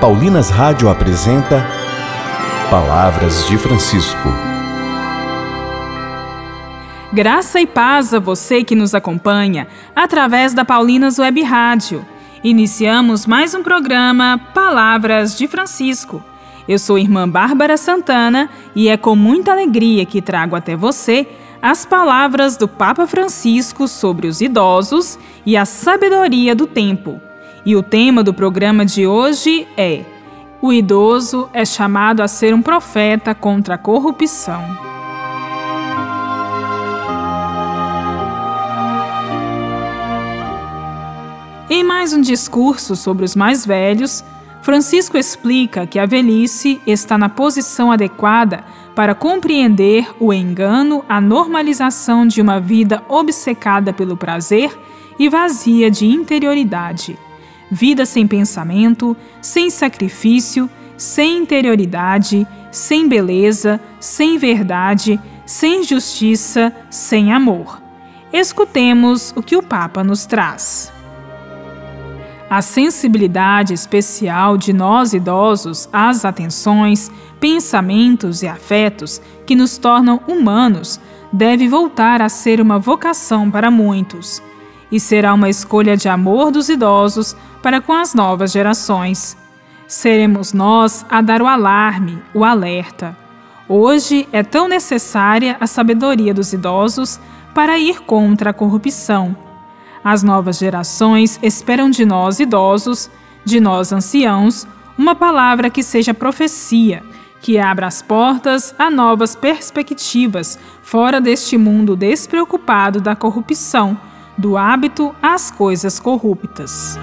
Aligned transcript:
Paulinas 0.00 0.50
Rádio 0.50 0.90
apresenta 0.90 1.66
Palavras 2.70 3.48
de 3.48 3.56
Francisco. 3.56 4.28
Graça 7.10 7.62
e 7.62 7.66
paz 7.66 8.12
a 8.12 8.18
você 8.18 8.62
que 8.62 8.74
nos 8.74 8.94
acompanha 8.94 9.66
através 9.96 10.52
da 10.52 10.66
Paulinas 10.66 11.18
Web 11.18 11.42
Rádio. 11.42 12.04
Iniciamos 12.44 13.24
mais 13.24 13.54
um 13.54 13.62
programa 13.62 14.38
Palavras 14.52 15.36
de 15.36 15.48
Francisco. 15.48 16.22
Eu 16.68 16.78
sou 16.78 16.98
irmã 16.98 17.26
Bárbara 17.26 17.78
Santana 17.78 18.50
e 18.74 18.90
é 18.90 18.98
com 18.98 19.16
muita 19.16 19.52
alegria 19.52 20.04
que 20.04 20.20
trago 20.20 20.54
até 20.54 20.76
você 20.76 21.26
as 21.62 21.86
palavras 21.86 22.58
do 22.58 22.68
Papa 22.68 23.06
Francisco 23.06 23.88
sobre 23.88 24.26
os 24.26 24.42
idosos 24.42 25.18
e 25.46 25.56
a 25.56 25.64
sabedoria 25.64 26.54
do 26.54 26.66
tempo. 26.66 27.25
E 27.66 27.74
o 27.74 27.82
tema 27.82 28.22
do 28.22 28.32
programa 28.32 28.86
de 28.86 29.08
hoje 29.08 29.66
é: 29.76 30.04
O 30.62 30.72
idoso 30.72 31.50
é 31.52 31.64
chamado 31.64 32.22
a 32.22 32.28
ser 32.28 32.54
um 32.54 32.62
profeta 32.62 33.34
contra 33.34 33.74
a 33.74 33.78
corrupção. 33.78 34.62
Em 41.68 41.82
mais 41.82 42.12
um 42.12 42.20
discurso 42.20 42.94
sobre 42.94 43.24
os 43.24 43.34
mais 43.34 43.66
velhos, 43.66 44.24
Francisco 44.62 45.18
explica 45.18 45.88
que 45.88 45.98
a 45.98 46.06
velhice 46.06 46.80
está 46.86 47.18
na 47.18 47.28
posição 47.28 47.90
adequada 47.90 48.64
para 48.94 49.12
compreender 49.12 50.08
o 50.20 50.32
engano, 50.32 51.04
a 51.08 51.20
normalização 51.20 52.28
de 52.28 52.40
uma 52.40 52.60
vida 52.60 53.02
obcecada 53.08 53.92
pelo 53.92 54.16
prazer 54.16 54.70
e 55.18 55.28
vazia 55.28 55.90
de 55.90 56.06
interioridade. 56.06 57.25
Vida 57.70 58.06
sem 58.06 58.26
pensamento, 58.26 59.16
sem 59.40 59.70
sacrifício, 59.70 60.70
sem 60.96 61.38
interioridade, 61.38 62.46
sem 62.70 63.08
beleza, 63.08 63.80
sem 63.98 64.38
verdade, 64.38 65.20
sem 65.44 65.82
justiça, 65.82 66.72
sem 66.90 67.32
amor. 67.32 67.82
Escutemos 68.32 69.32
o 69.36 69.42
que 69.42 69.56
o 69.56 69.62
Papa 69.62 70.04
nos 70.04 70.26
traz. 70.26 70.92
A 72.48 72.62
sensibilidade 72.62 73.74
especial 73.74 74.56
de 74.56 74.72
nós 74.72 75.12
idosos 75.12 75.88
às 75.92 76.24
atenções, 76.24 77.10
pensamentos 77.40 78.42
e 78.42 78.46
afetos 78.46 79.20
que 79.44 79.56
nos 79.56 79.78
tornam 79.78 80.20
humanos 80.28 81.00
deve 81.32 81.68
voltar 81.68 82.22
a 82.22 82.28
ser 82.28 82.60
uma 82.60 82.78
vocação 82.78 83.50
para 83.50 83.68
muitos 83.70 84.40
e 84.90 85.00
será 85.00 85.34
uma 85.34 85.48
escolha 85.48 85.96
de 85.96 86.08
amor 86.08 86.50
dos 86.50 86.68
idosos 86.68 87.36
para 87.62 87.80
com 87.80 87.92
as 87.92 88.14
novas 88.14 88.52
gerações. 88.52 89.36
Seremos 89.86 90.52
nós 90.52 91.04
a 91.08 91.20
dar 91.20 91.42
o 91.42 91.46
alarme, 91.46 92.22
o 92.34 92.44
alerta. 92.44 93.16
Hoje 93.68 94.28
é 94.32 94.42
tão 94.42 94.68
necessária 94.68 95.56
a 95.60 95.66
sabedoria 95.66 96.32
dos 96.32 96.52
idosos 96.52 97.20
para 97.54 97.78
ir 97.78 98.02
contra 98.02 98.50
a 98.50 98.54
corrupção 98.54 99.36
as 100.08 100.22
novas 100.22 100.58
gerações 100.58 101.36
esperam 101.42 101.90
de 101.90 102.06
nós 102.06 102.38
idosos, 102.38 103.10
de 103.44 103.58
nós 103.58 103.92
anciãos, 103.92 104.64
uma 104.96 105.16
palavra 105.16 105.68
que 105.68 105.82
seja 105.82 106.14
profecia, 106.14 107.02
que 107.40 107.58
abra 107.58 107.88
as 107.88 108.02
portas 108.02 108.72
a 108.78 108.88
novas 108.88 109.34
perspectivas 109.34 110.60
fora 110.80 111.20
deste 111.20 111.58
mundo 111.58 111.96
despreocupado 111.96 113.00
da 113.00 113.16
corrupção, 113.16 113.98
do 114.36 114.56
hábito 114.56 115.14
às 115.22 115.50
coisas 115.50 115.98
corruptas. 115.98 116.98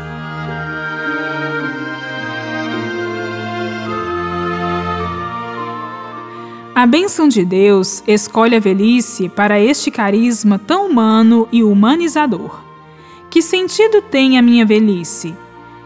A 6.76 6.88
bênção 6.88 7.28
de 7.28 7.46
Deus 7.46 8.04
escolhe 8.08 8.56
a 8.56 8.60
velhice 8.60 9.30
para 9.30 9.60
este 9.60 9.92
carisma 9.92 10.58
tão 10.58 10.88
humano 10.88 11.48
e 11.52 11.64
humanizador. 11.64 12.62
Que 13.30 13.44
sentido 13.44 14.02
tem 14.02 14.40
a 14.40 14.42
minha 14.42 14.66
velhice? 14.66 15.36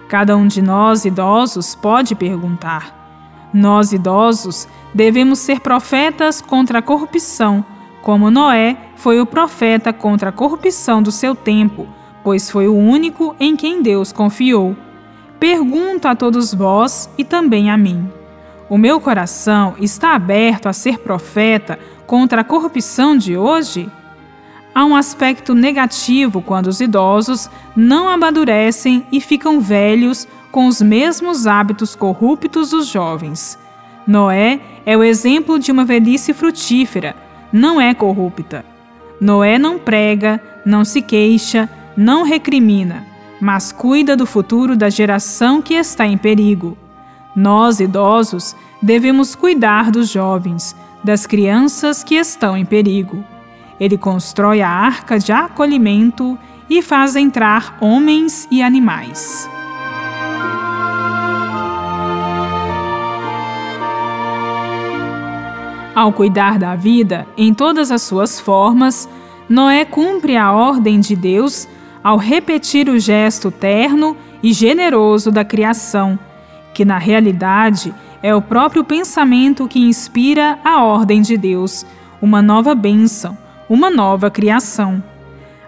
Cada 0.08 0.38
um 0.38 0.48
de 0.48 0.62
nós 0.62 1.04
idosos 1.04 1.76
pode 1.76 2.16
perguntar. 2.16 3.50
Nós 3.54 3.92
idosos 3.92 4.68
devemos 4.94 5.40
ser 5.40 5.60
profetas 5.60 6.42
contra 6.42 6.80
a 6.80 6.82
corrupção, 6.82 7.66
como 8.08 8.32
Noé 8.32 8.78
foi 8.96 9.20
o 9.20 9.26
profeta 9.26 9.92
contra 9.92 10.30
a 10.30 10.32
corrupção 10.32 11.04
do 11.04 11.12
seu 11.12 11.36
tempo, 11.36 11.86
pois 12.24 12.50
foi 12.50 12.66
o 12.66 12.74
único 12.74 13.36
em 13.38 13.54
quem 13.54 13.82
Deus 13.82 14.14
confiou. 14.14 14.78
Pergunto 15.38 16.08
a 16.08 16.16
todos 16.16 16.54
vós 16.54 17.10
e 17.18 17.26
também 17.26 17.70
a 17.70 17.78
mim. 17.78 18.10
O 18.70 18.78
meu 18.78 19.02
coração 19.02 19.76
está 19.78 20.16
aberto 20.16 20.68
a 20.68 20.74
ser 20.74 21.00
profeta 21.00 21.78
contra 22.06 22.40
a 22.40 22.44
corrupção 22.46 23.18
de 23.18 23.36
hoje? 23.36 23.92
há 24.74 24.86
um 24.86 24.96
aspecto 24.96 25.54
negativo 25.54 26.42
quando 26.42 26.68
os 26.68 26.80
idosos 26.80 27.50
não 27.76 28.08
amadurecem 28.08 29.06
e 29.12 29.20
ficam 29.20 29.60
velhos 29.60 30.26
com 30.50 30.68
os 30.68 30.82
mesmos 30.82 31.46
hábitos 31.46 31.94
corruptos 31.94 32.70
dos 32.70 32.88
jovens. 32.88 33.60
Noé 34.08 34.62
é 34.86 34.96
o 34.96 35.04
exemplo 35.04 35.60
de 35.60 35.74
uma 35.74 35.84
velhice 35.84 36.32
frutífera, 36.34 37.27
não 37.52 37.80
é 37.80 37.94
corrupta. 37.94 38.66
Noé 39.20 39.58
não 39.58 39.80
prega, 39.80 40.42
não 40.66 40.86
se 40.86 41.02
queixa, 41.02 41.70
não 41.96 42.24
recrimina, 42.24 43.06
mas 43.42 43.72
cuida 43.72 44.16
do 44.16 44.26
futuro 44.26 44.76
da 44.76 44.90
geração 44.90 45.62
que 45.62 45.74
está 45.74 46.06
em 46.06 46.18
perigo. 46.18 46.78
Nós, 47.36 47.80
idosos, 47.80 48.56
devemos 48.82 49.36
cuidar 49.36 49.92
dos 49.92 50.10
jovens, 50.10 50.76
das 51.04 51.26
crianças 51.26 52.04
que 52.04 52.16
estão 52.16 52.56
em 52.56 52.66
perigo. 52.66 53.24
Ele 53.80 53.98
constrói 53.98 54.62
a 54.62 54.70
arca 54.70 55.20
de 55.20 55.32
acolhimento 55.32 56.38
e 56.70 56.82
faz 56.82 57.16
entrar 57.16 57.78
homens 57.80 58.48
e 58.52 58.62
animais. 58.62 59.50
Ao 65.98 66.14
cuidar 66.14 66.60
da 66.60 66.76
vida 66.76 67.26
em 67.36 67.52
todas 67.52 67.90
as 67.90 68.04
suas 68.04 68.40
formas, 68.40 69.10
Noé 69.50 69.84
cumpre 69.84 70.38
a 70.38 70.52
ordem 70.52 71.00
de 71.00 71.16
Deus 71.16 71.68
ao 72.04 72.18
repetir 72.18 72.88
o 72.88 73.00
gesto 73.00 73.50
terno 73.50 74.16
e 74.44 74.54
generoso 74.54 75.32
da 75.32 75.44
criação, 75.44 76.20
que 76.72 76.86
na 76.86 77.00
realidade 77.00 77.92
é 78.22 78.36
o 78.36 78.44
próprio 78.44 78.84
pensamento 78.84 79.68
que 79.68 79.80
inspira 79.80 80.60
a 80.64 80.84
ordem 80.84 81.20
de 81.20 81.36
Deus, 81.36 81.84
uma 82.22 82.44
nova 82.44 82.76
bênção 82.76 83.36
uma 83.70 83.90
nova 83.90 84.30
criação. 84.30 85.04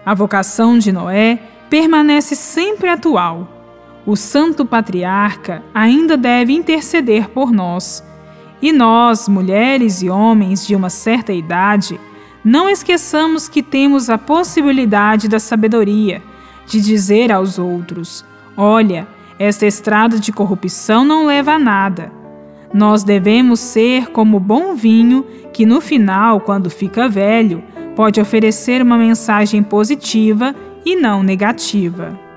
A 0.04 0.14
vocação 0.14 0.78
de 0.78 0.90
Noé 0.90 1.38
permanece 1.68 2.34
sempre 2.34 2.88
atual. 2.88 3.48
O 4.06 4.16
Santo 4.16 4.64
Patriarca 4.64 5.62
ainda 5.74 6.16
deve 6.16 6.52
interceder 6.52 7.28
por 7.28 7.52
nós. 7.52 8.02
E 8.62 8.72
nós, 8.72 9.28
mulheres 9.28 10.02
e 10.02 10.10
homens 10.10 10.66
de 10.66 10.76
uma 10.76 10.90
certa 10.90 11.32
idade, 11.32 11.98
não 12.44 12.68
esqueçamos 12.68 13.48
que 13.48 13.62
temos 13.62 14.10
a 14.10 14.18
possibilidade 14.18 15.28
da 15.28 15.38
sabedoria 15.38 16.22
de 16.66 16.80
dizer 16.80 17.32
aos 17.32 17.58
outros: 17.58 18.24
olha, 18.56 19.06
esta 19.38 19.66
estrada 19.66 20.18
de 20.18 20.32
corrupção 20.32 21.04
não 21.04 21.26
leva 21.26 21.52
a 21.52 21.58
nada. 21.58 22.12
Nós 22.72 23.02
devemos 23.02 23.58
ser 23.58 24.08
como 24.08 24.38
bom 24.38 24.74
vinho 24.74 25.24
que 25.52 25.66
no 25.66 25.80
final, 25.80 26.40
quando 26.40 26.70
fica 26.70 27.08
velho, 27.08 27.62
pode 27.96 28.20
oferecer 28.20 28.80
uma 28.80 28.96
mensagem 28.96 29.62
positiva 29.62 30.54
e 30.84 30.94
não 30.94 31.22
negativa. 31.22 32.29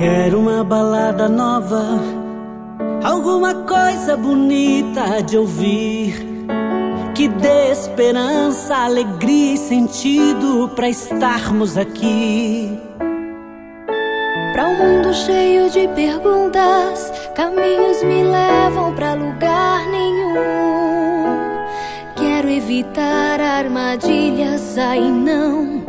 Quero 0.00 0.40
uma 0.40 0.64
balada 0.64 1.28
nova, 1.28 2.00
alguma 3.04 3.54
coisa 3.54 4.16
bonita 4.16 5.20
de 5.20 5.36
ouvir, 5.36 6.26
que 7.14 7.28
dê 7.28 7.70
esperança, 7.70 8.76
alegria 8.76 9.52
e 9.52 9.58
sentido 9.58 10.70
para 10.74 10.88
estarmos 10.88 11.76
aqui. 11.76 12.80
Para 14.54 14.68
um 14.68 14.78
mundo 14.78 15.12
cheio 15.12 15.68
de 15.68 15.86
perguntas, 15.88 17.12
caminhos 17.34 18.02
me 18.02 18.24
levam 18.24 18.94
para 18.94 19.12
lugar 19.12 19.86
nenhum. 19.86 20.34
Quero 22.16 22.48
evitar 22.48 23.38
armadilhas, 23.38 24.78
aí 24.78 25.12
não. 25.12 25.84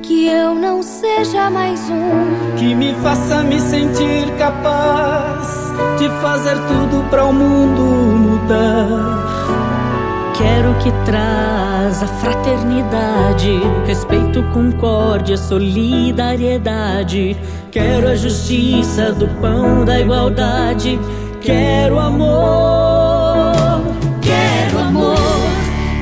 Que 0.00 0.28
eu 0.28 0.54
não 0.54 0.82
seja 0.82 1.50
mais 1.50 1.80
um. 1.90 2.56
Que 3.04 3.10
me 3.10 3.16
faça 3.16 3.42
me 3.42 3.60
sentir 3.60 4.30
capaz 4.38 5.70
de 5.98 6.08
fazer 6.22 6.56
tudo 6.66 7.06
para 7.10 7.26
o 7.26 7.34
mundo 7.34 7.82
mudar. 7.82 10.32
Quero 10.34 10.74
que 10.78 10.90
traz 11.04 12.02
a 12.02 12.06
fraternidade, 12.06 13.60
respeito, 13.86 14.42
concórdia, 14.54 15.36
solidariedade. 15.36 17.36
Quero 17.70 18.08
a 18.08 18.16
justiça 18.16 19.12
do 19.12 19.28
pão 19.38 19.84
da 19.84 20.00
igualdade. 20.00 20.98
Quero 21.42 21.98
amor, 21.98 23.82
quero 24.22 24.78
amor, 24.78 25.18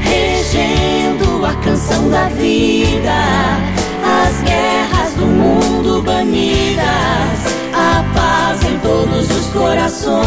regendo 0.05 1.45
a 1.45 1.53
canção 1.65 2.09
da 2.11 2.29
vida, 2.29 3.52
mundo 6.23 6.33
banidas, 6.33 7.41
a 7.73 8.05
paz 8.15 8.63
em 8.65 8.79
todos 8.79 9.31
os 9.31 9.47
corações. 9.53 10.23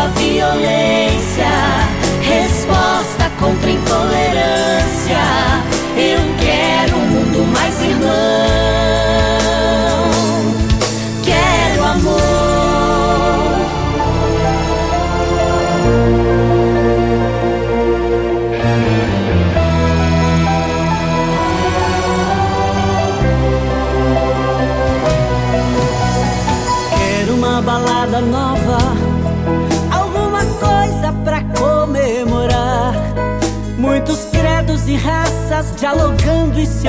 a 0.00 0.06
violência, 0.06 0.89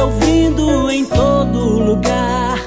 ouvindo 0.01 0.89
em 0.89 1.05
todo 1.05 1.79
lugar. 1.79 2.57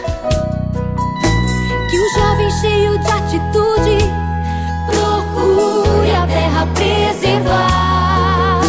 Que 1.91 1.99
o 1.99 2.13
jovem 2.15 2.51
cheio 2.61 2.99
de 2.99 3.11
atitude 3.11 3.99
procure 4.87 6.15
a 6.15 6.27
terra 6.27 6.67
preservar. 6.75 8.61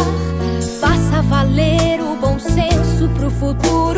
Faça 0.80 1.22
valer 1.22 2.00
o 2.00 2.16
bom 2.16 2.38
senso 2.38 3.08
pro 3.16 3.30
futuro 3.30 3.95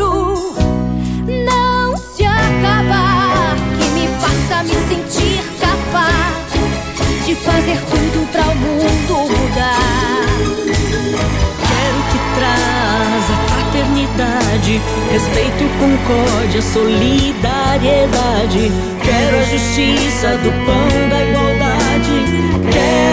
respeito, 15.11 15.67
concórdia, 15.79 16.61
solidariedade. 16.61 18.71
Quero 19.03 19.37
a 19.37 19.43
justiça 19.43 20.37
do 20.37 20.51
pão 20.65 20.87
da 21.09 21.25
igualdade. 21.25 22.23
Quero 22.71 23.08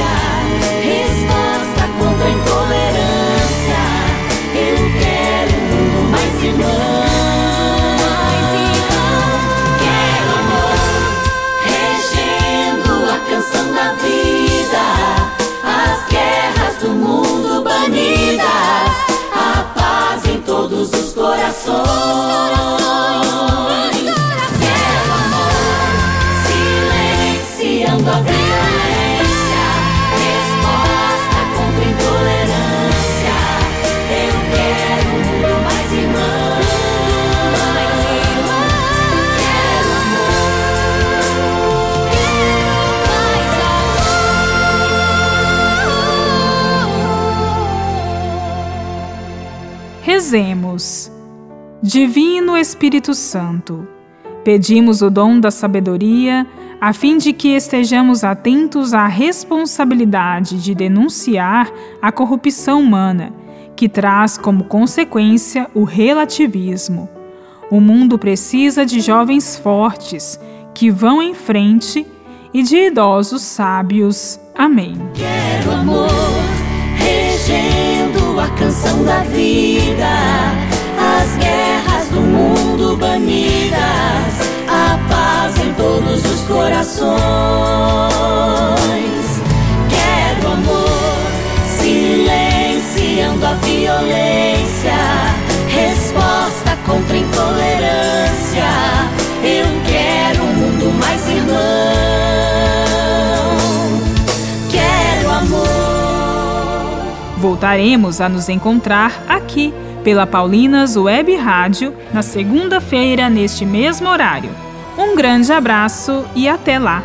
violência, 0.00 0.29
Rezemos. 50.30 51.10
Divino 51.82 52.56
Espírito 52.56 53.14
Santo, 53.14 53.88
pedimos 54.44 55.02
o 55.02 55.10
dom 55.10 55.40
da 55.40 55.50
sabedoria 55.50 56.46
a 56.80 56.92
fim 56.92 57.18
de 57.18 57.32
que 57.32 57.48
estejamos 57.48 58.22
atentos 58.22 58.94
à 58.94 59.08
responsabilidade 59.08 60.62
de 60.62 60.72
denunciar 60.72 61.68
a 62.00 62.12
corrupção 62.12 62.80
humana, 62.80 63.32
que 63.74 63.88
traz 63.88 64.38
como 64.38 64.64
consequência 64.64 65.68
o 65.74 65.82
relativismo. 65.82 67.08
O 67.68 67.80
mundo 67.80 68.16
precisa 68.16 68.86
de 68.86 69.00
jovens 69.00 69.56
fortes 69.56 70.38
que 70.72 70.92
vão 70.92 71.20
em 71.20 71.34
frente 71.34 72.06
e 72.54 72.62
de 72.62 72.76
idosos 72.76 73.42
sábios. 73.42 74.38
Amém. 74.54 74.94
Quero 75.12 75.72
amor, 75.72 76.08
regendo 76.96 77.89
a 78.40 78.48
canção 78.50 79.04
da 79.04 79.18
vida, 79.20 80.08
as 80.98 81.36
guerras 81.36 82.08
do 82.08 82.20
mundo 82.20 82.96
banidas 82.96 83.80
a 84.66 84.98
paz 85.08 85.58
em 85.58 85.74
todos 85.74 86.24
os 86.24 86.40
corações. 86.42 87.10
Quero 89.90 90.52
amor, 90.52 91.30
silenciando 91.66 93.44
a 93.44 93.54
violência, 93.54 94.96
resposta 95.68 96.78
contra 96.86 97.16
a 97.16 97.18
intolerância. 97.18 98.99
Voltaremos 107.40 108.20
a 108.20 108.28
nos 108.28 108.50
encontrar 108.50 109.24
aqui 109.26 109.72
pela 110.04 110.26
Paulinas 110.26 110.94
Web 110.94 111.34
Rádio 111.36 111.94
na 112.12 112.20
segunda-feira, 112.20 113.30
neste 113.30 113.64
mesmo 113.64 114.10
horário. 114.10 114.50
Um 114.98 115.16
grande 115.16 115.50
abraço 115.50 116.26
e 116.36 116.46
até 116.46 116.78
lá! 116.78 117.02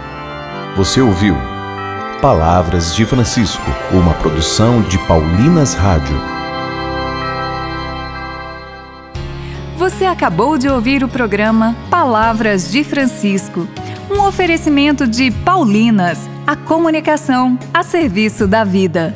Você 0.75 0.99
ouviu 0.99 1.37
Palavras 2.21 2.93
de 2.93 3.05
Francisco, 3.05 3.63
uma 3.93 4.13
produção 4.15 4.81
de 4.81 4.97
Paulinas 5.07 5.73
Rádio. 5.73 6.17
Você 9.77 10.03
acabou 10.03 10.57
de 10.57 10.67
ouvir 10.67 11.01
o 11.01 11.07
programa 11.07 11.73
Palavras 11.89 12.69
de 12.69 12.83
Francisco, 12.83 13.65
um 14.11 14.21
oferecimento 14.21 15.07
de 15.07 15.31
Paulinas, 15.31 16.29
a 16.45 16.57
comunicação 16.57 17.57
a 17.73 17.83
serviço 17.83 18.45
da 18.45 18.65
vida. 18.65 19.13